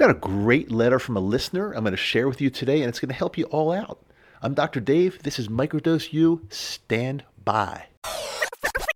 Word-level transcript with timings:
got 0.00 0.08
a 0.08 0.14
great 0.14 0.70
letter 0.70 0.98
from 0.98 1.18
a 1.18 1.20
listener 1.20 1.74
I'm 1.74 1.84
going 1.84 1.90
to 1.90 1.96
share 1.98 2.26
with 2.26 2.40
you 2.40 2.48
today, 2.48 2.80
and 2.80 2.88
it's 2.88 2.98
going 2.98 3.10
to 3.10 3.14
help 3.14 3.36
you 3.36 3.44
all 3.44 3.70
out. 3.70 4.00
I'm 4.40 4.54
Dr. 4.54 4.80
Dave. 4.80 5.22
This 5.24 5.38
is 5.38 5.48
Microdose 5.48 6.10
U. 6.14 6.40
Stand 6.48 7.22
by. 7.44 7.84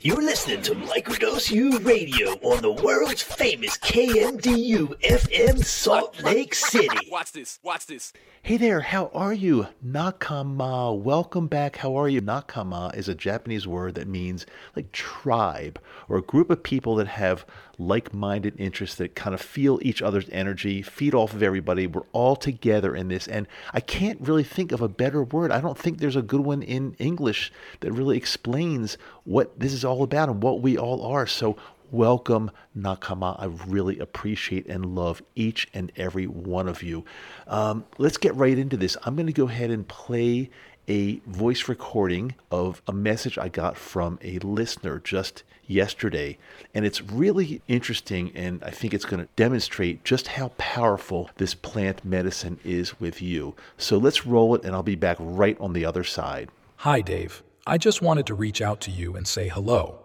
You're 0.01 0.23
listening 0.23 0.63
to 0.63 0.75
Microdose 0.75 1.51
U 1.51 1.79
Radio 1.81 2.31
on 2.43 2.63
the 2.63 2.73
world's 2.73 3.23
famous 3.23 3.77
KMDU 3.79 4.99
FM 5.01 5.63
Salt 5.63 6.23
Lake 6.23 6.55
City. 6.55 6.89
Watch 7.11 7.33
this. 7.33 7.59
Watch 7.63 7.87
this. 7.87 8.15
Hey 8.43 8.57
there, 8.57 8.81
how 8.81 9.11
are 9.15 9.33
you? 9.33 9.67
Nakama. 9.83 10.99
Welcome 10.99 11.49
back. 11.49 11.77
How 11.77 11.97
are 11.97 12.09
you? 12.09 12.23
Nakama 12.23 12.95
is 12.95 13.09
a 13.09 13.15
Japanese 13.15 13.67
word 13.67 13.95
that 13.97 14.09
means 14.09 14.45
like 14.75 14.93
tribe 14.93 15.79
or 16.09 16.17
a 16.17 16.23
group 16.23 16.51
of 16.51 16.63
people 16.63 16.97
that 16.97 17.09
have 17.09 17.45
like 17.79 18.15
minded 18.15 18.55
interests 18.59 18.97
that 18.97 19.15
kind 19.15 19.35
of 19.35 19.41
feel 19.41 19.79
each 19.83 20.03
other's 20.03 20.29
energy, 20.31 20.83
feed 20.83 21.15
off 21.15 21.35
of 21.35 21.43
everybody. 21.43 21.87
We're 21.87 22.03
all 22.13 22.37
together 22.37 22.95
in 22.95 23.09
this. 23.09 23.27
And 23.27 23.47
I 23.73 23.81
can't 23.81 24.21
really 24.21 24.45
think 24.45 24.73
of 24.73 24.81
a 24.81 24.89
better 24.89 25.23
word. 25.23 25.51
I 25.51 25.61
don't 25.61 25.79
think 25.79 25.99
there's 25.99 26.17
a 26.17 26.23
good 26.23 26.41
one 26.41 26.63
in 26.63 26.95
English 26.99 27.53
that 27.81 27.93
really 27.93 28.17
explains 28.17 28.99
what 29.25 29.59
this 29.59 29.73
is 29.73 29.85
all 29.85 30.03
about 30.03 30.29
and 30.29 30.43
what 30.43 30.61
we 30.61 30.79
all 30.79 31.03
are. 31.05 31.27
So, 31.27 31.57
welcome 31.91 32.51
nakama 32.77 33.39
i 33.39 33.45
really 33.69 34.01
appreciate 34.01 34.67
and 34.67 34.97
love 34.97 35.23
each 35.37 35.69
and 35.75 35.93
every 35.97 36.27
one 36.27 36.67
of 36.67 36.83
you 36.83 37.05
um, 37.47 37.85
let's 37.99 38.17
get 38.17 38.35
right 38.35 38.59
into 38.59 38.77
this 38.77 38.97
i'm 39.05 39.15
going 39.15 39.29
to 39.29 39.33
go 39.33 39.47
ahead 39.47 39.71
and 39.71 39.87
play 39.87 40.51
a 40.89 41.17
voice 41.27 41.69
recording 41.69 42.35
of 42.51 42.83
a 42.87 42.93
message 42.93 43.39
i 43.39 43.49
got 43.49 43.77
from 43.77 44.19
a 44.23 44.39
listener 44.41 44.99
just 44.99 45.43
yesterday 45.67 46.37
and 46.75 46.85
it's 46.85 47.01
really 47.03 47.63
interesting 47.69 48.31
and 48.35 48.63
i 48.63 48.71
think 48.71 48.93
it's 48.93 49.07
going 49.07 49.23
to 49.23 49.29
demonstrate 49.37 50.05
just 50.05 50.27
how 50.29 50.49
powerful 50.59 51.31
this 51.37 51.55
plant 51.55 52.05
medicine 52.05 52.59
is 52.65 53.01
with 53.01 53.23
you 53.23 53.55
so 53.79 53.97
let's 53.97 54.27
roll 54.27 54.55
it 54.55 54.65
and 54.65 54.75
i'll 54.75 54.83
be 54.83 54.95
back 54.95 55.17
right 55.19 55.59
on 55.61 55.73
the 55.73 55.85
other 55.85 56.05
side 56.05 56.51
Hi, 56.79 57.01
Dave. 57.01 57.43
I 57.67 57.79
just 57.79 58.03
wanted 58.03 58.27
to 58.27 58.35
reach 58.35 58.61
out 58.61 58.83
to 58.83 58.91
you 58.91 59.17
and 59.17 59.27
say 59.27 59.49
hello. 59.49 60.01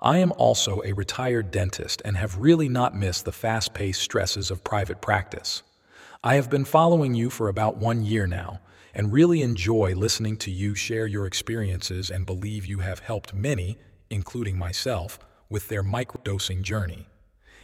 I 0.00 0.18
am 0.18 0.32
also 0.32 0.82
a 0.84 0.92
retired 0.92 1.52
dentist 1.52 2.02
and 2.04 2.16
have 2.16 2.38
really 2.38 2.68
not 2.68 2.96
missed 2.96 3.24
the 3.24 3.30
fast 3.30 3.72
paced 3.72 4.02
stresses 4.02 4.50
of 4.50 4.64
private 4.64 5.00
practice. 5.00 5.62
I 6.24 6.34
have 6.34 6.50
been 6.50 6.64
following 6.64 7.14
you 7.14 7.30
for 7.30 7.48
about 7.48 7.76
one 7.76 8.02
year 8.02 8.26
now 8.26 8.58
and 8.94 9.12
really 9.12 9.42
enjoy 9.42 9.94
listening 9.94 10.36
to 10.38 10.50
you 10.50 10.74
share 10.74 11.06
your 11.06 11.26
experiences 11.26 12.10
and 12.10 12.24
believe 12.24 12.64
you 12.64 12.78
have 12.78 13.00
helped 13.00 13.34
many, 13.34 13.76
including 14.08 14.56
myself, 14.56 15.18
with 15.50 15.68
their 15.68 15.82
microdosing 15.82 16.62
journey. 16.62 17.06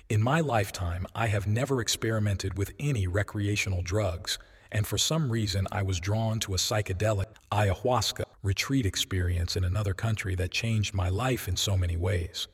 In 0.09 0.22
my 0.22 0.41
lifetime, 0.41 1.06
I 1.14 1.28
have 1.28 1.47
never 1.47 1.81
experimented 1.81 2.59
with 2.59 2.72
any 2.81 3.06
recreational 3.06 3.81
drugs, 3.81 4.39
and 4.72 4.87
for 4.87 4.98
some 4.98 5.31
reason, 5.31 5.69
I 5.70 5.83
was 5.83 6.00
drawn 6.00 6.41
to 6.41 6.55
a 6.55 6.59
psychedelic 6.59 7.27
ayahuasca 7.53 8.25
retreat 8.42 8.87
experience 8.87 9.56
in 9.56 9.65
another 9.65 9.94
country 9.94 10.34
that 10.34 10.50
changed 10.50 10.94
my 10.94 11.09
life 11.09 11.47
in 11.47 11.56
so 11.56 11.77
many 11.77 11.97
ways. 11.97 12.48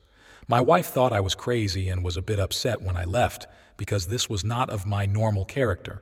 My 0.47 0.61
wife 0.61 0.87
thought 0.87 1.13
I 1.13 1.19
was 1.19 1.35
crazy 1.35 1.89
and 1.89 2.03
was 2.03 2.15
a 2.15 2.21
bit 2.21 2.39
upset 2.39 2.81
when 2.81 2.95
I 2.95 3.05
left 3.05 3.47
because 3.75 4.07
this 4.07 4.29
was 4.29 4.43
not 4.43 4.69
of 4.69 4.85
my 4.85 5.05
normal 5.05 5.45
character. 5.45 6.01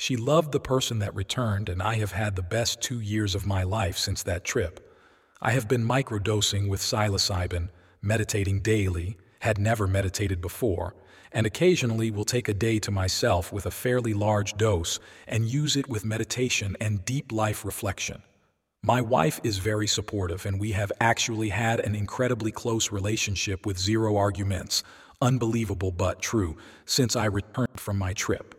She 0.00 0.16
loved 0.16 0.52
the 0.52 0.60
person 0.60 1.00
that 1.00 1.14
returned, 1.16 1.68
and 1.68 1.82
I 1.82 1.96
have 1.96 2.12
had 2.12 2.36
the 2.36 2.42
best 2.42 2.80
two 2.80 3.00
years 3.00 3.34
of 3.34 3.46
my 3.46 3.64
life 3.64 3.98
since 3.98 4.22
that 4.22 4.44
trip. 4.44 4.96
I 5.42 5.50
have 5.50 5.66
been 5.66 5.84
microdosing 5.84 6.68
with 6.68 6.80
psilocybin, 6.80 7.70
meditating 8.00 8.60
daily, 8.60 9.16
had 9.40 9.58
never 9.58 9.88
meditated 9.88 10.40
before, 10.40 10.94
and 11.32 11.46
occasionally 11.46 12.12
will 12.12 12.24
take 12.24 12.48
a 12.48 12.54
day 12.54 12.78
to 12.78 12.92
myself 12.92 13.52
with 13.52 13.66
a 13.66 13.72
fairly 13.72 14.14
large 14.14 14.56
dose 14.56 15.00
and 15.26 15.46
use 15.46 15.74
it 15.74 15.88
with 15.88 16.04
meditation 16.04 16.76
and 16.80 17.04
deep 17.04 17.32
life 17.32 17.64
reflection. 17.64 18.22
My 18.84 19.00
wife 19.00 19.40
is 19.42 19.58
very 19.58 19.88
supportive, 19.88 20.46
and 20.46 20.60
we 20.60 20.72
have 20.72 20.92
actually 21.00 21.48
had 21.48 21.80
an 21.80 21.96
incredibly 21.96 22.52
close 22.52 22.92
relationship 22.92 23.66
with 23.66 23.76
zero 23.76 24.16
arguments, 24.16 24.84
unbelievable 25.20 25.90
but 25.90 26.22
true, 26.22 26.56
since 26.86 27.16
I 27.16 27.24
returned 27.24 27.80
from 27.80 27.98
my 27.98 28.12
trip. 28.12 28.54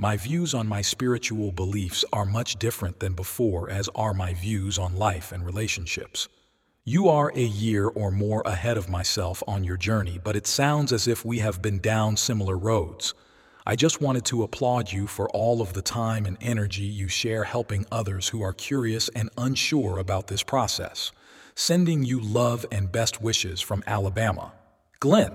My 0.00 0.16
views 0.16 0.54
on 0.54 0.68
my 0.68 0.80
spiritual 0.80 1.50
beliefs 1.50 2.04
are 2.12 2.24
much 2.24 2.54
different 2.60 3.00
than 3.00 3.14
before, 3.14 3.68
as 3.68 3.88
are 3.96 4.14
my 4.14 4.32
views 4.32 4.78
on 4.78 4.94
life 4.94 5.32
and 5.32 5.44
relationships. 5.44 6.28
You 6.84 7.08
are 7.08 7.32
a 7.34 7.42
year 7.42 7.88
or 7.88 8.12
more 8.12 8.42
ahead 8.42 8.76
of 8.76 8.88
myself 8.88 9.42
on 9.48 9.64
your 9.64 9.76
journey, 9.76 10.20
but 10.22 10.36
it 10.36 10.46
sounds 10.46 10.92
as 10.92 11.08
if 11.08 11.24
we 11.24 11.40
have 11.40 11.60
been 11.60 11.80
down 11.80 12.16
similar 12.16 12.56
roads. 12.56 13.12
I 13.66 13.74
just 13.74 14.00
wanted 14.00 14.24
to 14.26 14.44
applaud 14.44 14.92
you 14.92 15.08
for 15.08 15.28
all 15.30 15.60
of 15.60 15.72
the 15.72 15.82
time 15.82 16.26
and 16.26 16.38
energy 16.40 16.84
you 16.84 17.08
share 17.08 17.42
helping 17.42 17.84
others 17.90 18.28
who 18.28 18.40
are 18.40 18.52
curious 18.52 19.08
and 19.16 19.30
unsure 19.36 19.98
about 19.98 20.28
this 20.28 20.44
process. 20.44 21.10
Sending 21.56 22.04
you 22.04 22.20
love 22.20 22.64
and 22.70 22.92
best 22.92 23.20
wishes 23.20 23.60
from 23.60 23.82
Alabama. 23.84 24.52
Glenn. 25.00 25.32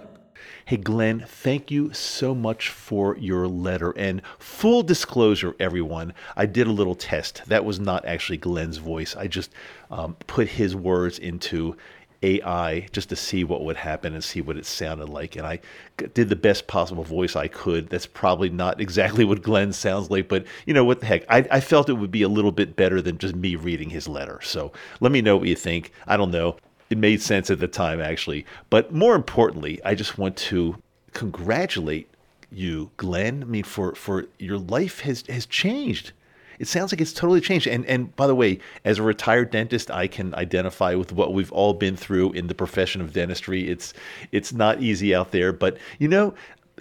Hey, 0.65 0.77
Glenn, 0.77 1.25
thank 1.27 1.71
you 1.71 1.93
so 1.93 2.33
much 2.33 2.69
for 2.69 3.17
your 3.17 3.47
letter. 3.47 3.91
And 3.91 4.21
full 4.39 4.83
disclosure, 4.83 5.55
everyone, 5.59 6.13
I 6.35 6.45
did 6.45 6.67
a 6.67 6.71
little 6.71 6.95
test. 6.95 7.43
That 7.47 7.65
was 7.65 7.79
not 7.79 8.05
actually 8.05 8.37
Glenn's 8.37 8.77
voice. 8.77 9.15
I 9.15 9.27
just 9.27 9.51
um, 9.91 10.15
put 10.27 10.47
his 10.47 10.75
words 10.75 11.19
into 11.19 11.75
AI 12.23 12.87
just 12.91 13.09
to 13.09 13.15
see 13.15 13.43
what 13.43 13.63
would 13.65 13.75
happen 13.75 14.13
and 14.13 14.23
see 14.23 14.41
what 14.41 14.57
it 14.57 14.65
sounded 14.65 15.09
like. 15.09 15.35
And 15.35 15.45
I 15.45 15.59
did 15.97 16.29
the 16.29 16.35
best 16.35 16.67
possible 16.67 17.03
voice 17.03 17.35
I 17.35 17.49
could. 17.49 17.89
That's 17.89 18.05
probably 18.05 18.49
not 18.49 18.79
exactly 18.79 19.25
what 19.25 19.43
Glenn 19.43 19.73
sounds 19.73 20.09
like, 20.09 20.29
but 20.29 20.45
you 20.65 20.73
know 20.73 20.85
what 20.85 21.01
the 21.01 21.05
heck? 21.05 21.25
I, 21.29 21.45
I 21.51 21.59
felt 21.59 21.89
it 21.89 21.93
would 21.93 22.11
be 22.11 22.23
a 22.23 22.29
little 22.29 22.51
bit 22.51 22.75
better 22.75 23.01
than 23.01 23.17
just 23.17 23.35
me 23.35 23.55
reading 23.55 23.89
his 23.89 24.07
letter. 24.07 24.39
So 24.41 24.71
let 25.01 25.11
me 25.11 25.21
know 25.21 25.37
what 25.37 25.49
you 25.49 25.55
think. 25.55 25.91
I 26.07 26.17
don't 26.17 26.31
know 26.31 26.57
it 26.93 26.97
made 26.99 27.21
sense 27.21 27.49
at 27.49 27.59
the 27.59 27.67
time 27.67 27.99
actually. 27.99 28.45
But 28.69 28.93
more 28.93 29.15
importantly 29.15 29.81
i 29.83 29.95
just 29.95 30.17
want 30.17 30.37
to 30.37 30.77
congratulate 31.13 32.07
you 32.51 32.91
glenn. 32.97 33.41
I 33.41 33.45
mean 33.45 33.63
for 33.63 33.95
for 33.95 34.27
your 34.39 34.57
life 34.57 35.01
has 35.01 35.23
has 35.27 35.45
changed. 35.45 36.11
It 36.59 36.67
sounds 36.67 36.93
like 36.93 37.01
it's 37.01 37.13
totally 37.13 37.41
changed. 37.41 37.67
And 37.67 37.85
and 37.87 38.15
by 38.15 38.27
the 38.27 38.35
way 38.35 38.59
as 38.85 38.99
a 38.99 39.03
retired 39.03 39.49
dentist 39.49 39.89
i 39.89 40.07
can 40.07 40.33
identify 40.35 40.93
with 40.93 41.11
what 41.11 41.33
we've 41.33 41.51
all 41.51 41.73
been 41.73 41.97
through 41.97 42.31
in 42.33 42.47
the 42.47 42.55
profession 42.55 43.01
of 43.01 43.11
dentistry. 43.11 43.67
It's 43.67 43.93
it's 44.31 44.53
not 44.53 44.81
easy 44.81 45.15
out 45.15 45.31
there. 45.31 45.51
But 45.51 45.77
you 45.97 46.07
know 46.07 46.35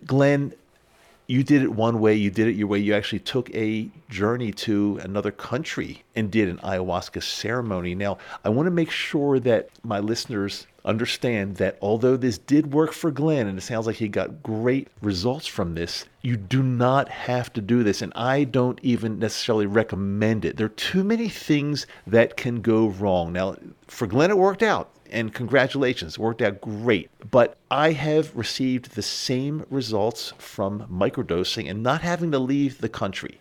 glenn 0.07 0.53
you 1.33 1.43
did 1.43 1.63
it 1.63 1.73
one 1.73 1.99
way, 1.99 2.15
you 2.15 2.31
did 2.31 2.47
it 2.47 2.57
your 2.57 2.67
way. 2.67 2.79
You 2.79 2.93
actually 2.93 3.21
took 3.21 3.49
a 3.55 3.89
journey 4.11 4.53
to 4.53 5.01
another 5.03 5.31
country 5.31 6.03
and 6.15 6.31
did 6.31 6.47
an 6.47 6.59
ayahuasca 6.59 7.23
ceremony. 7.23 7.95
Now, 7.95 8.19
I 8.45 8.51
want 8.51 8.67
to 8.67 8.71
make 8.71 8.91
sure 8.91 9.41
that 9.41 9.71
my 9.83 9.99
listeners 9.99 10.67
understand 10.85 11.57
that 11.57 11.79
although 11.81 12.17
this 12.17 12.39
did 12.39 12.73
work 12.73 12.93
for 12.93 13.11
Glenn 13.11 13.47
and 13.47 13.59
it 13.59 13.63
sounds 13.63 13.87
like 13.87 13.97
he 13.97 14.09
got 14.09 14.43
great 14.43 14.89
results 15.01 15.47
from 15.47 15.75
this, 15.75 16.07
you 16.23 16.37
do 16.37 16.63
not 16.63 17.09
have 17.09 17.53
to 17.55 17.61
do 17.61 17.83
this. 17.83 18.03
And 18.03 18.13
I 18.15 18.45
don't 18.45 18.79
even 18.83 19.19
necessarily 19.19 19.67
recommend 19.67 20.45
it. 20.45 20.57
There 20.57 20.67
are 20.67 20.71
too 20.71 21.05
many 21.05 21.29
things 21.29 21.87
that 22.07 22.37
can 22.37 22.61
go 22.61 22.89
wrong. 22.89 23.33
Now, 23.33 23.57
for 23.87 24.07
Glenn, 24.07 24.31
it 24.31 24.39
worked 24.39 24.63
out 24.63 24.91
and 25.13 25.35
congratulations, 25.35 26.15
it 26.15 26.19
worked 26.19 26.43
out 26.43 26.61
great. 26.61 27.11
But 27.31 27.57
I 27.71 27.93
have 27.93 28.35
received 28.35 28.95
the 28.95 29.03
same 29.03 29.67
results 29.71 30.33
from 30.39 30.87
microdosing 30.91 31.71
and 31.71 31.83
not 31.83 32.01
having 32.01 32.33
to 32.33 32.39
leave 32.39 32.81
the 32.81 32.89
country. 32.89 33.39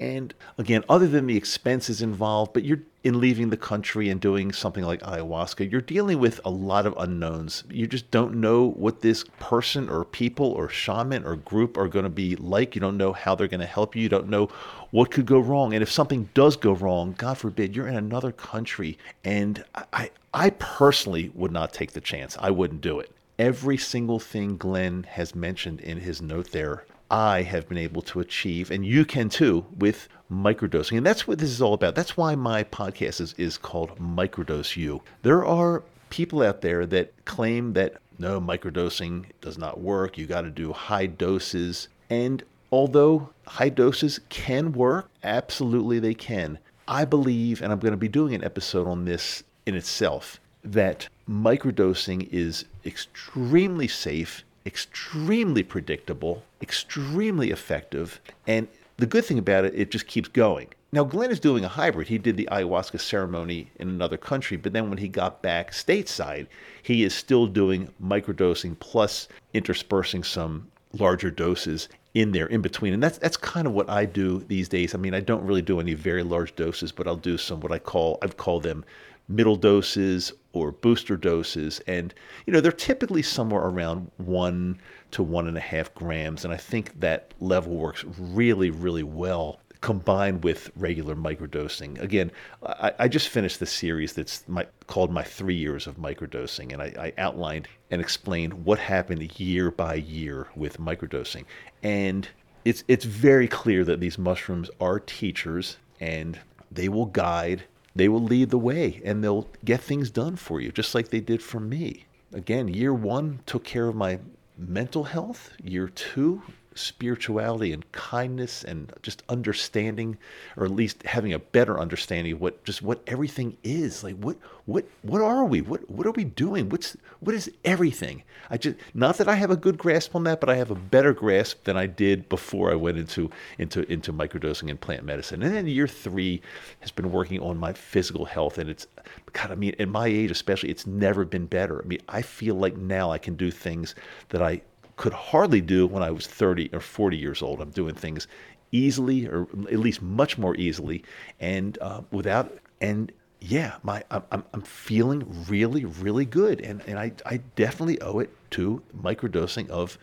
And 0.00 0.32
again, 0.56 0.84
other 0.88 1.08
than 1.08 1.26
the 1.26 1.36
expenses 1.36 2.02
involved, 2.02 2.52
but 2.52 2.64
you're 2.64 2.82
in 3.02 3.20
leaving 3.20 3.50
the 3.50 3.56
country 3.56 4.10
and 4.10 4.20
doing 4.20 4.52
something 4.52 4.84
like 4.84 5.00
ayahuasca, 5.02 5.70
you're 5.70 5.80
dealing 5.80 6.18
with 6.18 6.40
a 6.44 6.50
lot 6.50 6.86
of 6.86 6.94
unknowns. 6.96 7.64
You 7.70 7.86
just 7.86 8.10
don't 8.10 8.36
know 8.36 8.70
what 8.70 9.00
this 9.00 9.24
person 9.40 9.88
or 9.88 10.04
people 10.04 10.46
or 10.46 10.68
shaman 10.68 11.24
or 11.24 11.36
group 11.36 11.76
are 11.76 11.88
going 11.88 12.04
to 12.04 12.10
be 12.10 12.36
like. 12.36 12.74
You 12.74 12.80
don't 12.80 12.96
know 12.96 13.12
how 13.12 13.34
they're 13.34 13.48
going 13.48 13.60
to 13.60 13.66
help 13.66 13.96
you. 13.96 14.02
You 14.02 14.08
don't 14.08 14.28
know 14.28 14.48
what 14.90 15.10
could 15.10 15.26
go 15.26 15.38
wrong. 15.38 15.74
And 15.74 15.82
if 15.82 15.90
something 15.90 16.28
does 16.34 16.56
go 16.56 16.72
wrong, 16.72 17.14
God 17.16 17.38
forbid, 17.38 17.74
you're 17.74 17.88
in 17.88 17.96
another 17.96 18.32
country. 18.32 18.98
And 19.24 19.64
I, 19.92 20.10
I 20.32 20.50
personally 20.50 21.32
would 21.34 21.52
not 21.52 21.72
take 21.72 21.92
the 21.92 22.00
chance. 22.00 22.36
I 22.40 22.50
wouldn't 22.50 22.80
do 22.80 23.00
it. 23.00 23.10
Every 23.38 23.76
single 23.76 24.18
thing 24.18 24.56
Glenn 24.56 25.04
has 25.04 25.34
mentioned 25.34 25.80
in 25.80 25.98
his 25.98 26.20
note 26.20 26.50
there 26.50 26.84
I 27.10 27.42
have 27.42 27.68
been 27.68 27.78
able 27.78 28.02
to 28.02 28.20
achieve, 28.20 28.70
and 28.70 28.84
you 28.84 29.04
can 29.04 29.28
too, 29.28 29.64
with 29.78 30.08
microdosing. 30.30 30.98
And 30.98 31.06
that's 31.06 31.26
what 31.26 31.38
this 31.38 31.50
is 31.50 31.62
all 31.62 31.74
about. 31.74 31.94
That's 31.94 32.16
why 32.16 32.34
my 32.34 32.64
podcast 32.64 33.20
is, 33.20 33.34
is 33.38 33.56
called 33.56 33.98
Microdose 33.98 34.76
U. 34.76 35.02
There 35.22 35.44
are 35.44 35.82
people 36.10 36.42
out 36.42 36.60
there 36.60 36.86
that 36.86 37.12
claim 37.24 37.72
that 37.74 37.94
no, 38.18 38.40
microdosing 38.40 39.26
does 39.40 39.56
not 39.56 39.80
work. 39.80 40.18
You 40.18 40.26
got 40.26 40.42
to 40.42 40.50
do 40.50 40.72
high 40.72 41.06
doses. 41.06 41.88
And 42.10 42.42
although 42.72 43.30
high 43.46 43.68
doses 43.68 44.20
can 44.28 44.72
work, 44.72 45.08
absolutely 45.22 45.98
they 46.00 46.14
can. 46.14 46.58
I 46.88 47.04
believe, 47.04 47.62
and 47.62 47.70
I'm 47.70 47.78
going 47.78 47.92
to 47.92 47.98
be 47.98 48.08
doing 48.08 48.34
an 48.34 48.42
episode 48.44 48.88
on 48.88 49.04
this 49.04 49.44
in 49.66 49.74
itself, 49.74 50.40
that 50.64 51.08
microdosing 51.28 52.28
is 52.32 52.64
extremely 52.84 53.86
safe 53.86 54.42
extremely 54.68 55.62
predictable, 55.62 56.44
extremely 56.60 57.50
effective, 57.50 58.20
and 58.46 58.68
the 58.98 59.06
good 59.06 59.24
thing 59.24 59.38
about 59.38 59.64
it, 59.64 59.74
it 59.74 59.90
just 59.90 60.06
keeps 60.06 60.28
going. 60.28 60.68
Now, 60.92 61.04
Glenn 61.04 61.30
is 61.30 61.40
doing 61.40 61.64
a 61.64 61.68
hybrid. 61.68 62.08
He 62.08 62.18
did 62.18 62.36
the 62.36 62.48
ayahuasca 62.52 63.00
ceremony 63.00 63.70
in 63.76 63.88
another 63.88 64.18
country, 64.18 64.58
but 64.58 64.74
then 64.74 64.90
when 64.90 64.98
he 64.98 65.08
got 65.08 65.40
back 65.40 65.72
stateside, 65.72 66.46
he 66.82 67.02
is 67.02 67.14
still 67.14 67.46
doing 67.46 67.88
microdosing 68.02 68.78
plus 68.78 69.28
interspersing 69.54 70.22
some 70.22 70.68
larger 70.92 71.30
doses 71.30 71.88
in 72.12 72.32
there 72.32 72.46
in 72.46 72.60
between. 72.60 72.92
And 72.92 73.02
that's 73.02 73.18
that's 73.18 73.36
kind 73.36 73.66
of 73.66 73.72
what 73.72 73.88
I 73.88 74.04
do 74.04 74.40
these 74.48 74.68
days. 74.68 74.94
I 74.94 74.98
mean, 74.98 75.14
I 75.14 75.20
don't 75.20 75.44
really 75.44 75.62
do 75.62 75.80
any 75.80 75.94
very 75.94 76.22
large 76.22 76.54
doses, 76.56 76.92
but 76.92 77.06
I'll 77.06 77.16
do 77.16 77.38
some 77.38 77.60
what 77.60 77.72
I 77.72 77.78
call 77.78 78.18
I've 78.22 78.36
called 78.36 78.64
them 78.64 78.84
middle 79.28 79.56
doses 79.56 80.32
or 80.52 80.72
booster 80.72 81.16
doses. 81.16 81.80
And, 81.86 82.14
you 82.46 82.52
know, 82.52 82.60
they're 82.60 82.72
typically 82.72 83.22
somewhere 83.22 83.62
around 83.62 84.10
one 84.16 84.80
to 85.12 85.22
one 85.22 85.46
and 85.46 85.56
a 85.56 85.60
half 85.60 85.94
grams. 85.94 86.44
And 86.44 86.52
I 86.52 86.56
think 86.56 86.98
that 87.00 87.32
level 87.40 87.74
works 87.76 88.04
really, 88.18 88.70
really 88.70 89.02
well 89.02 89.60
combined 89.80 90.42
with 90.42 90.70
regular 90.76 91.14
microdosing. 91.14 92.00
Again, 92.00 92.32
I, 92.64 92.92
I 92.98 93.08
just 93.08 93.28
finished 93.28 93.60
the 93.60 93.66
series 93.66 94.12
that's 94.12 94.46
my, 94.48 94.66
called 94.86 95.12
My 95.12 95.22
Three 95.22 95.54
Years 95.54 95.86
of 95.86 95.96
Microdosing, 95.96 96.72
and 96.72 96.82
I, 96.82 96.92
I 96.98 97.12
outlined 97.18 97.68
and 97.90 98.00
explained 98.00 98.64
what 98.64 98.78
happened 98.78 99.38
year 99.38 99.70
by 99.70 99.94
year 99.94 100.48
with 100.56 100.78
microdosing. 100.78 101.44
And 101.82 102.28
it's, 102.64 102.82
it's 102.88 103.04
very 103.04 103.46
clear 103.46 103.84
that 103.84 104.00
these 104.00 104.18
mushrooms 104.18 104.68
are 104.80 104.98
teachers 104.98 105.76
and 106.00 106.38
they 106.70 106.88
will 106.88 107.06
guide 107.06 107.62
they 107.98 108.08
will 108.08 108.22
lead 108.22 108.50
the 108.50 108.58
way 108.58 109.02
and 109.04 109.22
they'll 109.22 109.48
get 109.64 109.80
things 109.80 110.10
done 110.10 110.36
for 110.36 110.60
you, 110.60 110.70
just 110.70 110.94
like 110.94 111.08
they 111.08 111.20
did 111.20 111.42
for 111.42 111.60
me. 111.60 112.06
Again, 112.32 112.68
year 112.68 112.94
one 112.94 113.40
took 113.44 113.64
care 113.64 113.88
of 113.88 113.96
my 113.96 114.20
mental 114.56 115.04
health. 115.04 115.50
Year 115.62 115.88
two 115.88 116.42
spirituality 116.78 117.72
and 117.72 117.90
kindness 117.92 118.64
and 118.64 118.92
just 119.02 119.22
understanding 119.28 120.16
or 120.56 120.64
at 120.64 120.70
least 120.70 121.02
having 121.04 121.32
a 121.32 121.38
better 121.38 121.78
understanding 121.78 122.34
of 122.34 122.40
what 122.40 122.64
just 122.64 122.82
what 122.82 123.02
everything 123.06 123.56
is. 123.62 124.04
Like 124.04 124.16
what 124.16 124.36
what 124.66 124.86
what 125.02 125.20
are 125.20 125.44
we? 125.44 125.60
What 125.60 125.90
what 125.90 126.06
are 126.06 126.12
we 126.12 126.24
doing? 126.24 126.68
What's 126.68 126.96
what 127.20 127.34
is 127.34 127.50
everything? 127.64 128.22
I 128.50 128.56
just 128.56 128.76
not 128.94 129.18
that 129.18 129.28
i 129.28 129.34
have 129.34 129.50
a 129.50 129.56
good 129.56 129.78
grasp 129.78 130.14
on 130.14 130.24
that 130.24 130.40
but 130.40 130.48
i 130.48 130.56
have 130.56 130.70
a 130.70 130.74
better 130.74 131.12
grasp 131.12 131.64
than 131.64 131.76
i 131.76 131.86
did 131.86 132.28
before 132.28 132.70
i 132.70 132.74
went 132.74 132.96
into 132.96 133.30
into 133.58 133.90
into 133.90 134.12
microdosing 134.12 134.70
and 134.70 134.80
plant 134.80 135.04
medicine. 135.04 135.42
And 135.42 135.54
then 135.54 135.66
year 135.66 135.88
three 135.88 136.40
has 136.80 136.90
been 136.90 137.12
working 137.12 137.40
on 137.40 137.58
my 137.58 137.72
physical 137.72 138.24
health 138.24 138.58
and 138.58 138.70
it's 138.70 138.86
god 139.32 139.50
i 139.50 139.54
mean 139.54 139.74
at 139.78 139.88
my 139.88 140.06
age 140.06 140.30
especially 140.30 140.70
it's 140.70 140.86
never 140.86 141.24
been 141.24 141.46
better. 141.46 141.82
I 141.82 141.86
mean 141.86 142.00
i 142.08 142.22
feel 142.22 142.54
like 142.54 142.76
now 142.76 143.10
i 143.10 143.18
can 143.18 143.34
do 143.34 143.50
things 143.50 143.94
that 144.30 144.42
i 144.42 144.62
could 144.98 145.14
hardly 145.14 145.62
do 145.62 145.86
when 145.86 146.02
I 146.02 146.10
was 146.10 146.26
30 146.26 146.70
or 146.74 146.80
40 146.80 147.16
years 147.16 147.40
old. 147.40 147.62
I'm 147.62 147.70
doing 147.70 147.94
things 147.94 148.26
easily, 148.72 149.26
or 149.26 149.46
at 149.70 149.78
least 149.78 150.02
much 150.02 150.36
more 150.36 150.54
easily, 150.56 151.02
and 151.40 151.78
uh, 151.80 152.02
without 152.10 152.58
and 152.82 153.10
yeah, 153.40 153.76
my 153.82 154.02
I'm, 154.10 154.44
I'm 154.52 154.62
feeling 154.62 155.46
really 155.48 155.84
really 155.84 156.26
good, 156.26 156.60
and 156.60 156.82
and 156.86 156.98
I 156.98 157.12
I 157.24 157.38
definitely 157.56 158.00
owe 158.02 158.18
it 158.18 158.30
to 158.50 158.82
microdosing 159.00 159.70
of 159.70 159.96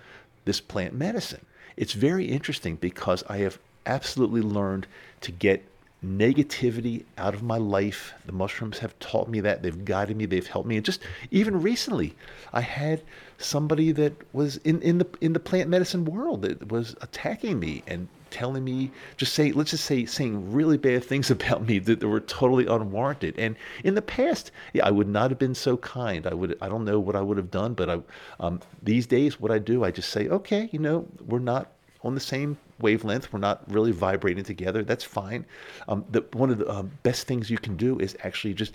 this 0.46 0.62
plant 0.62 0.96
medicine. 0.96 1.46
It's 1.78 1.94
very 1.94 2.26
interesting 2.26 2.78
because 2.78 3.24
I 3.28 3.38
have 3.40 3.60
absolutely 3.86 4.42
learned 4.42 4.88
to 5.22 5.32
get 5.32 5.64
negativity 6.06 7.04
out 7.18 7.34
of 7.34 7.44
my 7.44 7.58
life. 7.58 8.14
The 8.26 8.32
mushrooms 8.32 8.80
have 8.80 8.98
taught 9.00 9.28
me 9.28 9.40
that. 9.42 9.64
They've 9.64 9.86
guided 9.86 10.18
me. 10.18 10.26
They've 10.26 10.46
helped 10.46 10.68
me. 10.68 10.78
And 10.78 10.86
just 10.86 11.02
even 11.32 11.62
recently, 11.62 12.16
I 12.54 12.62
had 12.62 13.02
somebody 13.38 13.92
that 13.94 14.14
was 14.34 14.58
in, 14.58 14.82
in 14.82 15.00
the 15.00 15.08
in 15.22 15.34
the 15.34 15.40
plant 15.40 15.70
medicine 15.70 16.06
world 16.06 16.44
that 16.44 16.72
was 16.72 16.96
attacking 17.02 17.60
me 17.60 17.84
and 17.88 18.08
telling 18.32 18.64
me 18.64 18.92
just 19.16 19.34
say 19.34 19.52
let's 19.52 19.72
just 19.72 19.86
say 19.86 20.06
saying 20.06 20.52
really 20.52 20.78
bad 20.78 21.04
things 21.04 21.32
about 21.36 21.66
me 21.66 21.80
that, 21.80 22.00
that 22.00 22.08
were 22.08 22.20
totally 22.20 22.66
unwarranted 22.66 23.38
and 23.38 23.56
in 23.84 23.96
the 23.96 24.02
past 24.02 24.52
yeah 24.74 24.86
i 24.86 24.92
would 24.92 25.08
not 25.08 25.32
have 25.32 25.40
been 25.40 25.56
so 25.56 25.78
kind 25.78 26.28
i 26.28 26.34
would 26.34 26.58
i 26.62 26.68
don't 26.68 26.84
know 26.84 27.00
what 27.00 27.16
i 27.16 27.22
would 27.22 27.38
have 27.38 27.52
done 27.52 27.74
but 27.74 27.90
i 27.90 28.00
um, 28.40 28.60
these 28.84 29.08
days 29.08 29.40
what 29.40 29.52
i 29.52 29.60
do 29.60 29.84
i 29.84 29.92
just 29.92 30.10
say 30.10 30.28
okay 30.28 30.70
you 30.72 30.80
know 30.80 31.08
we're 31.26 31.40
not 31.40 31.72
on 32.06 32.14
the 32.14 32.22
same 32.22 32.58
wavelength. 32.80 33.34
We're 33.34 33.40
not 33.40 33.70
really 33.70 33.92
vibrating 33.92 34.44
together. 34.44 34.84
That's 34.84 35.04
fine. 35.04 35.46
Um, 35.88 36.06
the, 36.12 36.24
one 36.34 36.52
of 36.52 36.60
the 36.60 36.72
um, 36.72 36.92
best 37.04 37.28
things 37.28 37.50
you 37.50 37.58
can 37.58 37.76
do 37.76 38.00
is 38.00 38.16
actually 38.24 38.54
just 38.54 38.74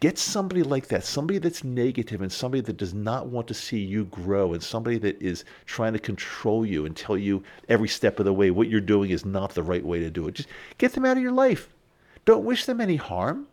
get 0.00 0.18
somebody 0.18 0.62
like 0.62 0.88
that, 0.88 1.04
somebody 1.04 1.38
that's 1.38 1.64
negative 1.64 2.20
and 2.20 2.30
somebody 2.30 2.60
that 2.62 2.76
does 2.76 2.94
not 2.94 3.26
want 3.26 3.48
to 3.48 3.54
see 3.54 3.78
you 3.78 4.04
grow 4.06 4.52
and 4.52 4.62
somebody 4.62 4.98
that 4.98 5.20
is 5.22 5.44
trying 5.66 5.92
to 5.92 5.98
control 5.98 6.66
you 6.66 6.84
and 6.84 6.96
tell 6.96 7.16
you 7.16 7.42
every 7.68 7.88
step 7.88 8.18
of 8.18 8.24
the 8.24 8.32
way 8.32 8.50
what 8.50 8.68
you're 8.68 8.80
doing 8.80 9.10
is 9.10 9.24
not 9.24 9.54
the 9.54 9.62
right 9.62 9.84
way 9.84 10.00
to 10.00 10.10
do 10.10 10.26
it. 10.28 10.34
Just 10.34 10.48
get 10.78 10.92
them 10.92 11.04
out 11.04 11.16
of 11.16 11.22
your 11.22 11.32
life. 11.32 11.68
Don't 12.24 12.44
wish 12.44 12.66
them 12.66 12.80
any 12.80 12.96
harm. 12.96 13.46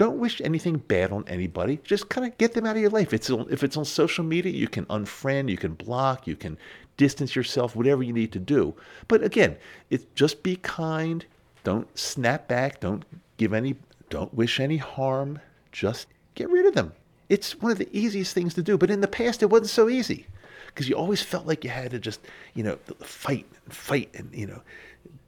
Don't 0.00 0.16
wish 0.16 0.40
anything 0.40 0.78
bad 0.78 1.12
on 1.12 1.24
anybody. 1.28 1.78
Just 1.84 2.08
kind 2.08 2.26
of 2.26 2.38
get 2.38 2.54
them 2.54 2.64
out 2.64 2.74
of 2.74 2.80
your 2.80 2.88
life. 2.88 3.12
It's 3.12 3.28
if 3.28 3.62
it's 3.62 3.76
on 3.76 3.84
social 3.84 4.24
media, 4.24 4.50
you 4.50 4.66
can 4.66 4.86
unfriend, 4.86 5.50
you 5.50 5.58
can 5.58 5.74
block, 5.74 6.26
you 6.26 6.36
can 6.36 6.56
distance 6.96 7.36
yourself, 7.36 7.76
whatever 7.76 8.02
you 8.02 8.14
need 8.14 8.32
to 8.32 8.38
do. 8.38 8.74
But 9.08 9.22
again, 9.22 9.58
it's 9.90 10.06
just 10.14 10.42
be 10.42 10.56
kind. 10.56 11.26
Don't 11.64 11.86
snap 11.98 12.48
back. 12.48 12.80
Don't 12.80 13.04
give 13.36 13.52
any, 13.52 13.76
don't 14.08 14.32
wish 14.32 14.58
any 14.58 14.78
harm. 14.78 15.38
Just 15.70 16.06
get 16.34 16.48
rid 16.48 16.64
of 16.64 16.74
them. 16.74 16.94
It's 17.28 17.60
one 17.60 17.70
of 17.70 17.76
the 17.76 17.94
easiest 17.94 18.32
things 18.32 18.54
to 18.54 18.62
do. 18.62 18.78
But 18.78 18.90
in 18.90 19.02
the 19.02 19.06
past, 19.06 19.42
it 19.42 19.50
wasn't 19.50 19.68
so 19.68 19.90
easy 19.90 20.24
because 20.68 20.88
you 20.88 20.94
always 20.94 21.20
felt 21.20 21.44
like 21.44 21.62
you 21.62 21.68
had 21.68 21.90
to 21.90 21.98
just, 21.98 22.20
you 22.54 22.62
know, 22.62 22.78
fight 23.02 23.44
and 23.66 23.74
fight 23.74 24.08
and, 24.14 24.30
you 24.32 24.46
know, 24.46 24.62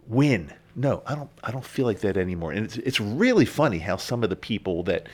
win. 0.06 0.50
No, 0.74 1.02
I 1.06 1.14
don't. 1.14 1.30
I 1.44 1.50
don't 1.50 1.64
feel 1.64 1.86
like 1.86 2.00
that 2.00 2.16
anymore. 2.16 2.52
And 2.52 2.64
it's 2.64 2.76
it's 2.78 3.00
really 3.00 3.44
funny 3.44 3.78
how 3.78 3.96
some 3.96 4.24
of 4.24 4.30
the 4.30 4.36
people 4.36 4.82
that 4.84 5.06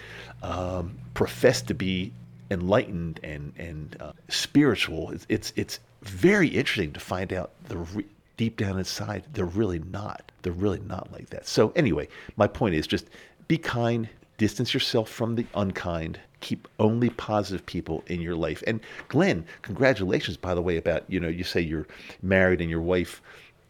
um, 0.42 0.96
profess 1.14 1.62
to 1.62 1.74
be 1.74 2.12
enlightened 2.50 3.20
and 3.22 3.52
and 3.58 3.96
uh, 4.00 4.12
spiritual, 4.28 5.10
it's, 5.10 5.26
it's 5.28 5.52
it's 5.56 5.80
very 6.02 6.48
interesting 6.48 6.92
to 6.92 7.00
find 7.00 7.32
out 7.32 7.50
the 7.68 7.76
re- 7.78 8.06
deep 8.36 8.56
down 8.56 8.78
inside 8.78 9.24
they're 9.32 9.44
really 9.44 9.80
not. 9.80 10.30
They're 10.42 10.52
really 10.52 10.80
not 10.80 11.12
like 11.12 11.30
that. 11.30 11.46
So 11.46 11.72
anyway, 11.74 12.08
my 12.36 12.46
point 12.46 12.74
is 12.74 12.86
just 12.86 13.08
be 13.48 13.58
kind, 13.58 14.08
distance 14.36 14.72
yourself 14.72 15.10
from 15.10 15.34
the 15.34 15.44
unkind, 15.54 16.20
keep 16.40 16.68
only 16.78 17.10
positive 17.10 17.66
people 17.66 18.04
in 18.06 18.20
your 18.20 18.36
life. 18.36 18.62
And 18.66 18.80
Glenn, 19.08 19.44
congratulations 19.62 20.36
by 20.36 20.54
the 20.54 20.62
way 20.62 20.76
about, 20.76 21.04
you 21.08 21.18
know, 21.18 21.28
you 21.28 21.44
say 21.44 21.60
you're 21.60 21.88
married 22.22 22.60
and 22.60 22.70
your 22.70 22.80
wife 22.80 23.20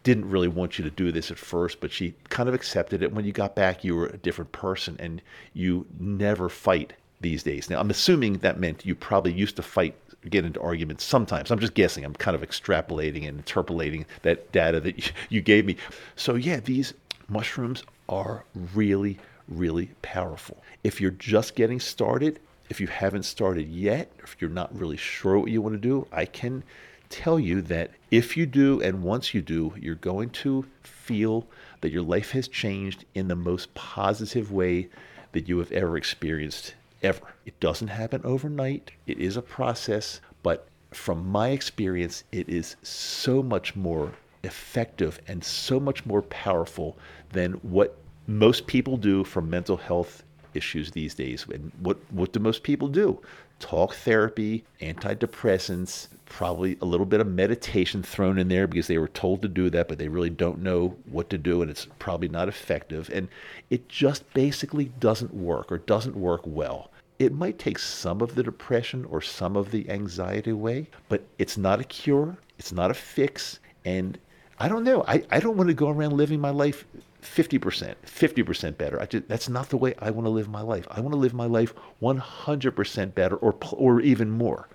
didn't 0.08 0.30
really 0.30 0.48
want 0.48 0.78
you 0.78 0.84
to 0.84 0.90
do 0.90 1.12
this 1.12 1.30
at 1.30 1.36
first, 1.36 1.82
but 1.82 1.92
she 1.92 2.14
kind 2.30 2.48
of 2.48 2.54
accepted 2.54 3.02
it. 3.02 3.12
When 3.12 3.26
you 3.26 3.32
got 3.32 3.54
back, 3.54 3.84
you 3.84 3.94
were 3.94 4.06
a 4.06 4.16
different 4.16 4.52
person 4.52 4.96
and 4.98 5.20
you 5.52 5.84
never 6.00 6.48
fight 6.48 6.94
these 7.20 7.42
days. 7.42 7.68
Now, 7.68 7.78
I'm 7.78 7.90
assuming 7.90 8.38
that 8.38 8.58
meant 8.58 8.86
you 8.86 8.94
probably 8.94 9.34
used 9.34 9.56
to 9.56 9.62
fight 9.62 9.94
get 10.30 10.46
into 10.46 10.60
arguments 10.62 11.04
sometimes. 11.04 11.50
I'm 11.50 11.58
just 11.58 11.74
guessing. 11.74 12.06
I'm 12.06 12.14
kind 12.14 12.34
of 12.34 12.40
extrapolating 12.40 13.28
and 13.28 13.36
interpolating 13.38 14.06
that 14.22 14.50
data 14.50 14.80
that 14.80 15.12
you 15.28 15.42
gave 15.42 15.66
me. 15.66 15.76
So, 16.16 16.36
yeah, 16.36 16.60
these 16.60 16.94
mushrooms 17.28 17.82
are 18.08 18.44
really, 18.74 19.18
really 19.46 19.90
powerful. 20.00 20.62
If 20.84 21.02
you're 21.02 21.10
just 21.10 21.54
getting 21.54 21.80
started, 21.80 22.40
if 22.70 22.80
you 22.80 22.86
haven't 22.86 23.24
started 23.24 23.68
yet, 23.68 24.10
if 24.22 24.36
you're 24.40 24.48
not 24.48 24.74
really 24.74 24.96
sure 24.96 25.38
what 25.38 25.50
you 25.50 25.60
want 25.60 25.74
to 25.74 25.80
do, 25.80 26.06
I 26.10 26.24
can 26.24 26.64
tell 27.08 27.38
you 27.38 27.60
that 27.62 27.90
if 28.10 28.36
you 28.36 28.46
do 28.46 28.80
and 28.80 29.02
once 29.02 29.34
you 29.34 29.42
do, 29.42 29.74
you're 29.78 29.94
going 29.94 30.30
to 30.30 30.64
feel 30.82 31.46
that 31.80 31.92
your 31.92 32.02
life 32.02 32.32
has 32.32 32.48
changed 32.48 33.04
in 33.14 33.28
the 33.28 33.36
most 33.36 33.72
positive 33.74 34.52
way 34.52 34.88
that 35.32 35.48
you 35.48 35.58
have 35.58 35.72
ever 35.72 35.96
experienced 35.96 36.74
ever. 37.02 37.34
It 37.46 37.58
doesn't 37.60 37.88
happen 37.88 38.20
overnight. 38.24 38.90
It 39.06 39.18
is 39.18 39.36
a 39.36 39.42
process, 39.42 40.20
but 40.42 40.68
from 40.90 41.28
my 41.28 41.50
experience, 41.50 42.24
it 42.32 42.48
is 42.48 42.76
so 42.82 43.42
much 43.42 43.76
more 43.76 44.12
effective 44.44 45.20
and 45.26 45.42
so 45.42 45.78
much 45.78 46.06
more 46.06 46.22
powerful 46.22 46.96
than 47.32 47.52
what 47.54 47.98
most 48.26 48.66
people 48.66 48.96
do 48.96 49.24
for 49.24 49.42
mental 49.42 49.76
health 49.76 50.22
issues 50.54 50.90
these 50.90 51.14
days. 51.14 51.46
And 51.52 51.72
what, 51.80 51.98
what 52.10 52.32
do 52.32 52.40
most 52.40 52.62
people 52.62 52.88
do? 52.88 53.20
Talk 53.58 53.94
therapy, 53.94 54.64
antidepressants, 54.80 56.08
probably 56.26 56.76
a 56.80 56.84
little 56.84 57.06
bit 57.06 57.20
of 57.20 57.26
meditation 57.26 58.02
thrown 58.02 58.38
in 58.38 58.48
there 58.48 58.66
because 58.66 58.86
they 58.86 58.98
were 58.98 59.08
told 59.08 59.42
to 59.42 59.48
do 59.48 59.70
that, 59.70 59.88
but 59.88 59.98
they 59.98 60.08
really 60.08 60.30
don't 60.30 60.62
know 60.62 60.96
what 61.06 61.30
to 61.30 61.38
do 61.38 61.62
and 61.62 61.70
it's 61.70 61.86
probably 61.98 62.28
not 62.28 62.48
effective. 62.48 63.10
And 63.12 63.28
it 63.70 63.88
just 63.88 64.32
basically 64.34 64.86
doesn't 65.00 65.34
work 65.34 65.72
or 65.72 65.78
doesn't 65.78 66.16
work 66.16 66.42
well. 66.44 66.90
It 67.18 67.32
might 67.32 67.58
take 67.58 67.78
some 67.78 68.20
of 68.20 68.34
the 68.34 68.42
depression 68.42 69.04
or 69.06 69.20
some 69.20 69.56
of 69.56 69.70
the 69.70 69.90
anxiety 69.90 70.50
away, 70.50 70.86
but 71.08 71.24
it's 71.38 71.56
not 71.56 71.80
a 71.80 71.84
cure, 71.84 72.36
it's 72.58 72.72
not 72.72 72.90
a 72.90 72.94
fix. 72.94 73.58
And 73.84 74.18
I 74.60 74.68
don't 74.68 74.84
know. 74.84 75.04
I, 75.08 75.24
I 75.30 75.40
don't 75.40 75.56
want 75.56 75.68
to 75.68 75.74
go 75.74 75.88
around 75.88 76.16
living 76.16 76.40
my 76.40 76.50
life 76.50 76.84
50%, 77.22 77.94
50% 78.04 78.78
better. 78.78 79.00
I 79.00 79.06
just, 79.06 79.28
that's 79.28 79.48
not 79.48 79.70
the 79.70 79.76
way 79.76 79.94
I 79.98 80.10
want 80.10 80.26
to 80.26 80.30
live 80.30 80.48
my 80.48 80.60
life. 80.60 80.86
I 80.90 81.00
want 81.00 81.12
to 81.12 81.18
live 81.18 81.34
my 81.34 81.46
life 81.46 81.74
100% 82.02 83.14
better 83.14 83.36
or, 83.36 83.56
or 83.72 84.00
even 84.00 84.30
more. 84.30 84.68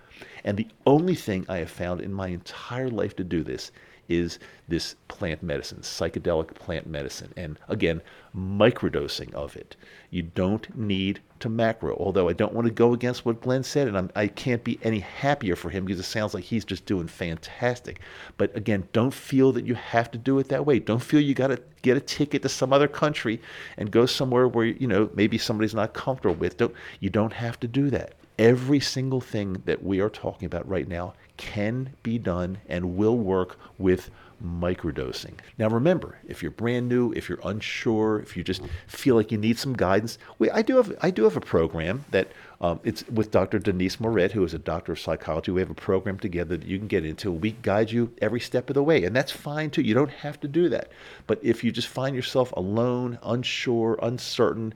And 0.43 0.57
the 0.57 0.67
only 0.85 1.15
thing 1.15 1.45
I 1.47 1.57
have 1.57 1.71
found 1.71 2.01
in 2.01 2.13
my 2.13 2.27
entire 2.27 2.89
life 2.89 3.15
to 3.17 3.23
do 3.23 3.43
this 3.43 3.71
is 4.13 4.39
this 4.67 4.95
plant 5.07 5.43
medicine, 5.43 5.79
psychedelic 5.79 6.53
plant 6.55 6.87
medicine. 6.87 7.33
And 7.35 7.59
again, 7.67 8.01
microdosing 8.35 9.33
of 9.33 9.55
it. 9.55 9.75
You 10.09 10.23
don't 10.23 10.75
need 10.77 11.19
to 11.39 11.49
macro, 11.49 11.95
although 11.97 12.29
I 12.29 12.33
don't 12.33 12.53
want 12.53 12.67
to 12.67 12.73
go 12.73 12.93
against 12.93 13.25
what 13.25 13.41
Glenn 13.41 13.63
said, 13.63 13.87
and 13.87 13.97
I'm, 13.97 14.09
I 14.15 14.27
can 14.27 14.53
not 14.53 14.63
be 14.63 14.79
any 14.81 14.99
happier 14.99 15.55
for 15.55 15.69
him 15.69 15.85
because 15.85 15.99
it 15.99 16.03
sounds 16.03 16.33
like 16.33 16.45
he's 16.45 16.65
just 16.65 16.85
doing 16.85 17.07
fantastic. 17.07 17.99
But 18.37 18.55
again, 18.55 18.87
don't 18.93 19.13
feel 19.13 19.51
that 19.51 19.65
you 19.65 19.75
have 19.75 20.09
to 20.11 20.17
do 20.17 20.39
it 20.39 20.47
that 20.49 20.65
way. 20.65 20.79
Don't 20.79 21.03
feel 21.03 21.19
you 21.19 21.33
got 21.33 21.47
to 21.47 21.61
get 21.81 21.97
a 21.97 22.01
ticket 22.01 22.41
to 22.43 22.49
some 22.49 22.71
other 22.71 22.87
country 22.87 23.41
and 23.77 23.91
go 23.91 24.05
somewhere 24.05 24.47
where, 24.47 24.65
you 24.65 24.87
know, 24.87 25.09
maybe 25.13 25.37
somebody's 25.37 25.75
not 25.75 25.93
comfortable 25.93 26.35
with. 26.35 26.57
Don't, 26.57 26.73
you 26.99 27.09
don't 27.09 27.33
have 27.33 27.59
to 27.59 27.67
do 27.67 27.89
that. 27.89 28.13
Every 28.39 28.79
single 28.79 29.21
thing 29.21 29.61
that 29.65 29.83
we 29.83 29.99
are 29.99 30.09
talking 30.09 30.45
about 30.45 30.67
right 30.67 30.87
now 30.87 31.13
can 31.37 31.93
be 32.03 32.17
done 32.17 32.59
and 32.67 32.95
will 32.97 33.17
work 33.17 33.57
with 33.77 34.09
microdosing. 34.43 35.33
Now, 35.57 35.69
remember, 35.69 36.17
if 36.27 36.41
you're 36.41 36.51
brand 36.51 36.89
new, 36.89 37.11
if 37.13 37.29
you're 37.29 37.39
unsure, 37.43 38.19
if 38.19 38.35
you 38.35 38.43
just 38.43 38.61
feel 38.87 39.15
like 39.15 39.31
you 39.31 39.37
need 39.37 39.57
some 39.57 39.73
guidance, 39.73 40.17
we, 40.39 40.49
I 40.51 40.61
do 40.61 40.77
have 40.77 40.95
I 41.01 41.11
do 41.11 41.23
have 41.23 41.37
a 41.37 41.41
program 41.41 42.05
that 42.11 42.27
um, 42.63 42.79
it's 42.85 43.05
with 43.09 43.29
Dr. 43.29 43.59
Denise 43.59 43.99
Moret, 43.99 44.31
who 44.31 44.43
is 44.45 44.53
a 44.53 44.59
doctor 44.59 44.93
of 44.93 44.99
psychology. 44.99 45.51
We 45.51 45.59
have 45.59 45.69
a 45.69 45.75
program 45.75 46.17
together 46.17 46.55
that 46.55 46.65
you 46.65 46.77
can 46.77 46.87
get 46.87 47.03
into. 47.03 47.29
We 47.29 47.51
guide 47.61 47.91
you 47.91 48.13
every 48.21 48.39
step 48.39 48.69
of 48.69 48.75
the 48.75 48.83
way, 48.83 49.03
and 49.03 49.13
that's 49.13 49.33
fine 49.33 49.69
too. 49.69 49.81
You 49.81 49.93
don't 49.93 50.09
have 50.09 50.39
to 50.39 50.47
do 50.47 50.69
that. 50.69 50.89
But 51.27 51.39
if 51.43 51.61
you 51.61 51.73
just 51.73 51.89
find 51.89 52.15
yourself 52.15 52.53
alone, 52.53 53.19
unsure, 53.21 53.99
uncertain, 54.01 54.73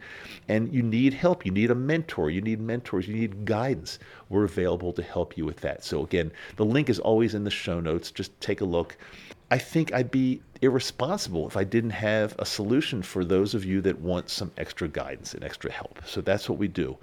and 0.50 0.74
you 0.74 0.84
need 0.84 1.14
help, 1.14 1.46
you 1.46 1.52
need 1.52 1.72
a 1.72 1.76
mentor, 1.76 2.30
you 2.30 2.42
need 2.42 2.60
mentors, 2.60 3.08
you 3.08 3.16
need 3.16 3.46
guidance, 3.46 4.00
we're 4.28 4.44
available 4.44 4.92
to 4.92 5.02
help 5.02 5.38
you 5.38 5.46
with 5.46 5.62
that. 5.62 5.86
So 5.86 6.04
again, 6.04 6.32
the 6.58 6.66
link 6.66 6.90
is 6.90 7.00
always 7.00 7.36
in 7.36 7.46
the 7.46 7.50
show 7.50 7.80
notes. 7.80 8.12
Just 8.12 8.40
take 8.42 8.60
a 8.60 8.66
look. 8.66 8.98
I 9.50 9.58
think 9.58 9.94
I'd 9.94 10.12
be 10.12 10.42
irresponsible 10.62 11.48
if 11.48 11.56
I 11.56 11.64
didn't 11.64 11.92
have 11.92 12.36
a 12.40 12.46
solution 12.46 13.02
for 13.02 13.24
those 13.24 13.54
of 13.54 13.64
you 13.64 13.82
that 13.82 14.00
want 14.00 14.30
some 14.30 14.52
extra 14.58 14.88
guidance 14.88 15.34
and 15.34 15.44
extra 15.44 15.72
help. 15.72 16.02
So 16.06 16.22
that's 16.22 16.50
what 16.50 16.58
we 16.58 16.68
do. 16.68 16.98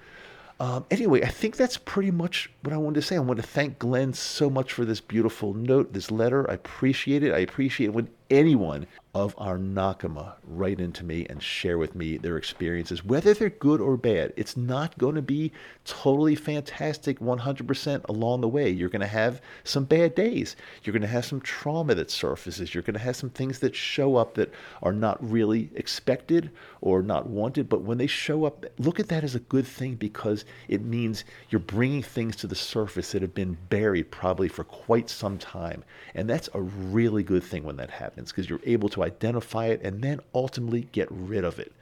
Um, 0.60 0.84
anyway, 0.90 1.22
I 1.22 1.28
think 1.28 1.56
that's 1.56 1.76
pretty 1.78 2.10
much 2.10 2.50
what 2.62 2.72
I 2.72 2.76
wanted 2.76 2.96
to 2.96 3.02
say. 3.02 3.16
I 3.16 3.20
want 3.20 3.40
to 3.40 3.46
thank 3.46 3.78
Glenn 3.78 4.12
so 4.12 4.48
much 4.48 4.72
for 4.72 4.84
this 4.84 5.00
beautiful 5.00 5.52
note, 5.52 5.92
this 5.92 6.10
letter. 6.10 6.48
I 6.48 6.54
appreciate 6.54 7.22
it. 7.24 7.32
I 7.34 7.38
appreciate 7.38 7.88
when 7.88 8.08
anyone 8.30 8.86
of 9.14 9.33
our 9.38 9.59
Nakama 9.59 10.35
write 10.42 10.80
into 10.80 11.04
me 11.04 11.25
and 11.30 11.40
share 11.40 11.78
with 11.78 11.94
me 11.94 12.16
their 12.16 12.37
experiences, 12.37 13.04
whether 13.04 13.33
they're 13.33 13.49
good 13.49 13.80
or 13.80 13.97
bad. 13.97 14.33
It's 14.37 14.56
not 14.56 14.99
going 14.99 15.14
to 15.14 15.23
be 15.23 15.52
totally 15.85 16.35
fantastic 16.35 17.21
100% 17.21 18.09
along 18.09 18.40
the 18.40 18.49
way. 18.49 18.68
You're 18.68 18.88
going 18.88 19.00
to 19.00 19.06
have 19.06 19.40
some 19.62 19.85
bad 19.85 20.16
days. 20.16 20.56
You're 20.83 20.92
going 20.92 21.02
to 21.02 21.09
have 21.09 21.25
some 21.25 21.40
trauma 21.40 21.94
that 21.94 22.11
surfaces. 22.11 22.75
You're 22.75 22.83
going 22.83 22.94
to 22.94 23.00
have 23.00 23.14
some 23.14 23.30
things 23.30 23.61
that 23.61 23.76
show 23.76 24.16
up 24.16 24.35
that 24.35 24.52
are 24.83 24.92
not 24.92 25.18
really 25.30 25.71
expected 25.76 26.50
or 26.80 27.00
not 27.00 27.28
wanted. 27.28 27.68
But 27.68 27.83
when 27.83 27.99
they 27.99 28.09
show 28.09 28.44
up, 28.44 28.66
look 28.78 28.99
at 28.99 29.09
that 29.09 29.23
as 29.23 29.37
a 29.37 29.40
good 29.40 29.66
thing 29.66 29.94
because 29.94 30.44
it 30.66 30.83
means 30.83 31.25
you're 31.50 31.61
bringing 31.61 32.02
things 32.02 32.35
to 32.37 32.49
the 32.49 32.56
surface 32.56 33.12
that 33.12 33.23
have 33.23 33.35
been 33.35 33.56
buried 33.71 34.11
probably 34.11 34.49
for 34.49 34.64
quite 34.64 35.09
some 35.09 35.38
time. 35.38 35.85
And 36.16 36.28
that's 36.28 36.49
a 36.54 36.61
really 36.61 37.23
good 37.23 37.44
thing 37.44 37.62
when 37.62 37.76
that 37.76 37.90
happens 37.90 38.33
because 38.33 38.50
you're 38.50 38.61
able 38.64 38.88
to 38.88 39.03
identify 39.04 39.66
it 39.66 39.82
and 39.82 40.02
then 40.02 40.20
ultimately 40.34 40.88
get 40.92 41.08
rid 41.11 41.44
of 41.44 41.58
it. 41.58 41.73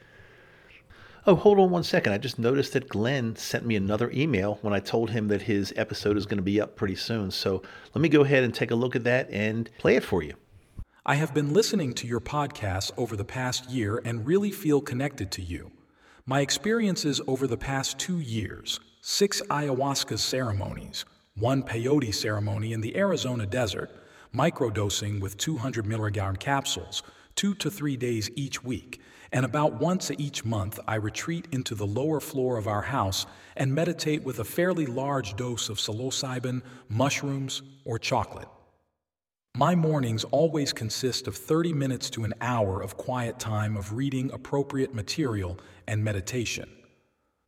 Oh, 1.24 1.36
hold 1.36 1.60
on 1.60 1.70
one 1.70 1.84
second. 1.84 2.12
I 2.12 2.18
just 2.18 2.38
noticed 2.38 2.72
that 2.72 2.88
Glenn 2.88 3.36
sent 3.36 3.64
me 3.64 3.76
another 3.76 4.10
email 4.10 4.58
when 4.60 4.74
I 4.74 4.80
told 4.80 5.10
him 5.10 5.28
that 5.28 5.42
his 5.42 5.72
episode 5.76 6.16
is 6.16 6.26
going 6.26 6.38
to 6.38 6.42
be 6.42 6.60
up 6.60 6.74
pretty 6.74 6.96
soon. 6.96 7.30
So 7.30 7.62
let 7.94 8.02
me 8.02 8.08
go 8.08 8.22
ahead 8.22 8.42
and 8.42 8.52
take 8.52 8.72
a 8.72 8.74
look 8.74 8.96
at 8.96 9.04
that 9.04 9.30
and 9.30 9.70
play 9.78 9.94
it 9.94 10.02
for 10.02 10.22
you. 10.24 10.34
I 11.06 11.14
have 11.14 11.32
been 11.32 11.52
listening 11.52 11.94
to 11.94 12.08
your 12.08 12.20
podcast 12.20 12.90
over 12.96 13.14
the 13.14 13.24
past 13.24 13.70
year 13.70 14.02
and 14.04 14.26
really 14.26 14.50
feel 14.50 14.80
connected 14.80 15.30
to 15.32 15.42
you. 15.42 15.70
My 16.26 16.40
experiences 16.40 17.20
over 17.26 17.46
the 17.46 17.56
past 17.56 17.98
two 17.98 18.18
years 18.18 18.80
six 19.00 19.42
ayahuasca 19.42 20.18
ceremonies, 20.18 21.04
one 21.36 21.62
peyote 21.62 22.14
ceremony 22.14 22.72
in 22.72 22.80
the 22.80 22.96
Arizona 22.96 23.46
desert, 23.46 23.90
microdosing 24.34 25.20
with 25.20 25.36
200 25.36 25.86
milligram 25.86 26.36
capsules, 26.36 27.02
two 27.34 27.54
to 27.54 27.70
three 27.70 27.96
days 27.96 28.30
each 28.34 28.64
week, 28.64 29.00
and 29.32 29.44
about 29.44 29.80
once 29.80 30.10
each 30.18 30.44
month 30.44 30.78
I 30.86 30.96
retreat 30.96 31.48
into 31.52 31.74
the 31.74 31.86
lower 31.86 32.20
floor 32.20 32.58
of 32.58 32.66
our 32.66 32.82
house 32.82 33.26
and 33.56 33.74
meditate 33.74 34.22
with 34.22 34.38
a 34.38 34.44
fairly 34.44 34.86
large 34.86 35.36
dose 35.36 35.68
of 35.68 35.78
psilocybin, 35.78 36.62
mushrooms, 36.88 37.62
or 37.84 37.98
chocolate. 37.98 38.48
My 39.54 39.74
mornings 39.74 40.24
always 40.24 40.72
consist 40.72 41.28
of 41.28 41.36
30 41.36 41.74
minutes 41.74 42.08
to 42.10 42.24
an 42.24 42.32
hour 42.40 42.80
of 42.80 42.96
quiet 42.96 43.38
time 43.38 43.76
of 43.76 43.92
reading 43.92 44.30
appropriate 44.32 44.94
material 44.94 45.58
and 45.86 46.02
meditation. 46.02 46.68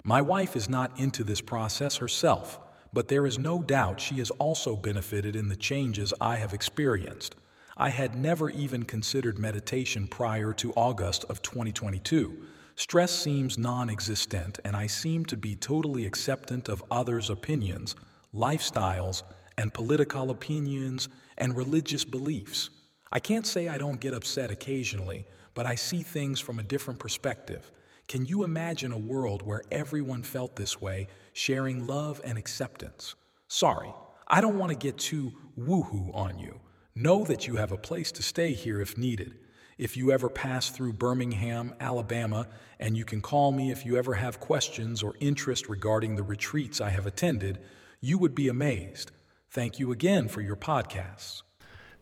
My 0.05 0.21
wife 0.21 0.55
is 0.55 0.69
not 0.69 0.99
into 1.00 1.25
this 1.25 1.41
process 1.41 1.97
herself, 1.97 2.61
but 2.95 3.09
there 3.09 3.27
is 3.27 3.39
no 3.39 3.61
doubt 3.61 4.01
she 4.01 4.15
has 4.17 4.31
also 4.31 4.77
benefited 4.77 5.35
in 5.35 5.49
the 5.49 5.57
changes 5.57 6.15
I 6.21 6.37
have 6.37 6.55
experienced. 6.55 7.35
I 7.77 7.89
had 7.89 8.15
never 8.15 8.51
even 8.51 8.85
considered 8.85 9.37
meditation 9.37 10.07
prior 10.07 10.53
to 10.55 10.73
August 10.75 11.25
of 11.25 11.43
2022. 11.43 12.47
Stress 12.77 13.11
seems 13.11 13.59
non 13.59 13.91
existent, 13.91 14.61
and 14.65 14.77
I 14.77 14.87
seem 14.87 15.25
to 15.27 15.37
be 15.37 15.57
totally 15.57 16.07
acceptant 16.07 16.69
of 16.69 16.85
others' 16.91 17.31
opinions, 17.31 17.97
lifestyles, 18.33 19.25
and 19.59 19.75
political 19.75 20.31
opinions 20.31 21.09
and 21.37 21.57
religious 21.57 22.05
beliefs. 22.05 22.71
I 23.11 23.19
can't 23.19 23.47
say 23.47 23.69
I 23.69 23.79
don't 23.79 24.01
get 24.01 24.15
upset 24.15 24.51
occasionally, 24.51 25.25
but 25.55 25.67
I 25.67 25.75
see 25.75 26.03
things 26.03 26.41
from 26.41 26.61
a 26.61 26.65
different 26.65 27.01
perspective. 27.01 27.71
Can 28.07 28.27
you 28.27 28.45
imagine 28.45 28.93
a 28.93 28.99
world 28.99 29.43
where 29.43 29.63
everyone 29.71 30.23
felt 30.23 30.57
this 30.57 30.81
way, 30.81 31.09
sharing 31.35 31.87
love 31.87 32.21
and 32.25 32.38
acceptance? 32.38 33.14
Sorry, 33.49 33.93
I 34.26 34.41
don't 34.41 34.57
want 34.57 34.71
to 34.71 34.79
get 34.79 34.97
too 34.97 35.33
woohoo 35.59 36.14
on 36.14 36.38
you. 36.38 36.61
Know 36.95 37.25
that 37.25 37.47
you 37.47 37.57
have 37.57 37.73
a 37.73 37.76
place 37.76 38.11
to 38.12 38.23
stay 38.23 38.53
here 38.53 38.81
if 38.81 38.97
needed. 38.97 39.35
If 39.76 39.97
you 39.97 40.12
ever 40.12 40.29
pass 40.29 40.71
through 40.71 40.93
Birmingham, 40.93 41.75
Alabama, 41.81 42.47
and 42.79 42.97
you 42.97 43.05
can 43.05 43.21
call 43.21 43.50
me 43.50 43.73
if 43.73 43.85
you 43.85 43.97
ever 43.97 44.14
have 44.14 44.38
questions 44.38 45.03
or 45.03 45.17
interest 45.19 45.69
regarding 45.69 46.14
the 46.14 46.23
retreats 46.23 46.81
I 46.81 46.91
have 46.91 47.07
attended, 47.07 47.59
you 48.00 48.17
would 48.19 48.37
be 48.37 48.49
amazed. 48.49 49.11
Thank 49.50 49.81
you 49.81 49.91
again 49.91 50.29
for 50.29 50.41
your 50.41 50.57
podcasts. 50.57 51.43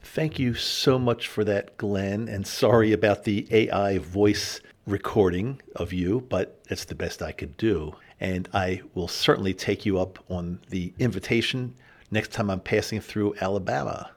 Thank 0.02 0.38
you 0.38 0.52
so 0.54 0.98
much 0.98 1.28
for 1.28 1.44
that, 1.44 1.78
Glenn. 1.78 2.28
And 2.28 2.46
sorry 2.46 2.92
about 2.92 3.24
the 3.24 3.46
AI 3.50 3.98
voice 3.98 4.60
recording 4.86 5.62
of 5.76 5.92
you, 5.92 6.26
but 6.28 6.60
it's 6.68 6.84
the 6.84 6.94
best 6.94 7.22
I 7.22 7.32
could 7.32 7.56
do. 7.56 7.94
And 8.22 8.48
I 8.54 8.82
will 8.94 9.08
certainly 9.08 9.52
take 9.52 9.84
you 9.84 9.98
up 9.98 10.16
on 10.30 10.60
the 10.70 10.92
invitation 11.00 11.74
next 12.12 12.30
time 12.30 12.50
I'm 12.50 12.60
passing 12.60 13.00
through 13.00 13.34
Alabama. 13.40 14.12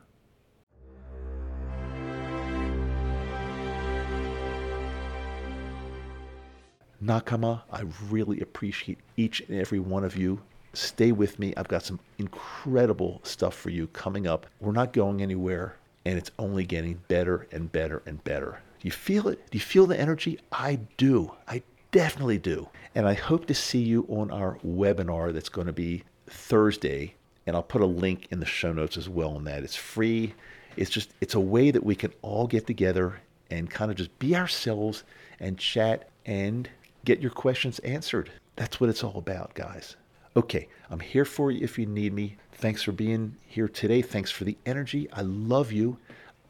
Nakama, 7.04 7.64
I 7.72 7.84
really 8.10 8.42
appreciate 8.42 9.00
each 9.18 9.42
and 9.50 9.60
every 9.60 9.80
one 9.80 10.04
of 10.04 10.16
you. 10.16 10.40
Stay 10.74 11.12
with 11.12 11.40
me. 11.40 11.56
I've 11.58 11.68
got 11.68 11.82
some 11.82 12.00
incredible 12.20 13.22
stuff 13.24 13.56
for 13.56 13.72
you 13.72 13.88
coming 13.88 14.28
up. 14.28 14.46
We're 14.60 14.72
not 14.72 14.94
going 14.94 15.24
anywhere, 15.24 15.78
and 16.06 16.16
it's 16.16 16.32
only 16.38 16.64
getting 16.64 17.02
better 17.08 17.48
and 17.52 17.72
better 17.72 18.04
and 18.06 18.24
better. 18.24 18.62
Do 18.80 18.88
you 18.88 18.92
feel 18.92 19.30
it? 19.30 19.50
Do 19.50 19.58
you 19.58 19.64
feel 19.64 19.88
the 19.88 20.00
energy? 20.00 20.40
I 20.52 20.76
do. 20.98 21.32
I 21.48 21.64
definitely 21.96 22.38
do. 22.38 22.68
And 22.94 23.08
I 23.08 23.14
hope 23.14 23.46
to 23.46 23.54
see 23.54 23.80
you 23.80 24.06
on 24.10 24.30
our 24.30 24.58
webinar 24.66 25.32
that's 25.32 25.48
going 25.48 25.68
to 25.68 25.74
be 25.74 26.04
Thursday. 26.28 27.16
And 27.48 27.56
I'll 27.56 27.64
put 27.64 27.82
a 27.82 27.86
link 27.86 28.28
in 28.32 28.42
the 28.42 28.46
show 28.46 28.74
notes 28.74 28.98
as 28.98 29.08
well 29.08 29.38
on 29.38 29.46
that. 29.46 29.64
It's 29.64 29.78
free. 29.78 30.34
It's 30.76 30.90
just, 30.90 31.12
it's 31.22 31.36
a 31.36 31.40
way 31.40 31.72
that 31.72 31.86
we 31.86 31.96
can 31.96 32.12
all 32.22 32.48
get 32.48 32.68
together 32.68 33.22
and 33.50 33.70
kind 33.70 33.90
of 33.90 33.96
just 33.96 34.18
be 34.20 34.36
ourselves 34.36 35.06
and 35.40 35.58
chat 35.58 36.10
and 36.26 36.70
get 37.06 37.22
your 37.22 37.32
questions 37.32 37.80
answered. 37.80 38.30
That's 38.58 38.82
what 38.82 38.90
it's 38.90 39.04
all 39.04 39.18
about, 39.18 39.54
guys. 39.54 39.96
Okay, 40.36 40.68
I'm 40.90 41.00
here 41.00 41.24
for 41.24 41.50
you 41.50 41.64
if 41.64 41.80
you 41.80 41.86
need 41.86 42.12
me. 42.12 42.36
Thanks 42.56 42.84
for 42.84 42.92
being 42.92 43.38
here 43.48 43.70
today. 43.70 44.02
Thanks 44.02 44.32
for 44.32 44.44
the 44.44 44.58
energy. 44.66 45.08
I 45.14 45.22
love 45.22 45.72
you. 45.72 45.98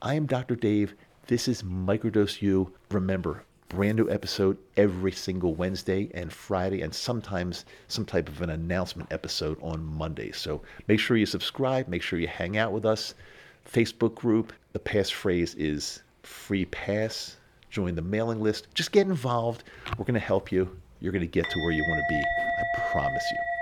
I 0.01 0.15
am 0.15 0.25
Dr. 0.25 0.55
Dave. 0.55 0.95
This 1.27 1.47
is 1.47 1.61
Microdose 1.61 2.41
U. 2.41 2.73
Remember, 2.89 3.43
brand 3.69 3.97
new 3.97 4.09
episode 4.09 4.57
every 4.77 5.11
single 5.11 5.55
Wednesday 5.55 6.09
and 6.13 6.31
Friday, 6.31 6.81
and 6.81 6.93
sometimes 6.93 7.65
some 7.87 8.05
type 8.05 8.29
of 8.29 8.41
an 8.41 8.51
announcement 8.51 9.11
episode 9.11 9.57
on 9.61 9.83
Monday. 9.83 10.31
So 10.31 10.61
make 10.87 10.99
sure 10.99 11.17
you 11.17 11.25
subscribe, 11.25 11.87
make 11.87 12.01
sure 12.01 12.19
you 12.19 12.27
hang 12.27 12.57
out 12.57 12.71
with 12.71 12.85
us. 12.85 13.15
Facebook 13.69 14.15
group, 14.15 14.53
the 14.73 14.79
passphrase 14.79 15.55
is 15.57 16.03
free 16.23 16.65
pass. 16.65 17.37
Join 17.69 17.95
the 17.95 18.01
mailing 18.01 18.41
list. 18.41 18.67
Just 18.73 18.91
get 18.91 19.07
involved. 19.07 19.63
We're 19.97 20.05
going 20.05 20.13
to 20.13 20.19
help 20.19 20.51
you. 20.51 20.69
You're 21.01 21.11
going 21.11 21.21
to 21.21 21.27
get 21.27 21.49
to 21.49 21.59
where 21.59 21.71
you 21.71 21.83
want 21.87 21.99
to 21.99 22.05
be. 22.09 22.21
I 22.21 22.91
promise 22.91 23.23
you. 23.31 23.54